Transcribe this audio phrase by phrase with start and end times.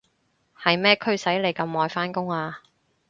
[0.59, 2.63] 係咩驅使你咁愛返工啊？